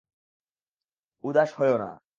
উদাস 1.23 1.49
হয়ো 1.57 1.75
না। 1.77 1.89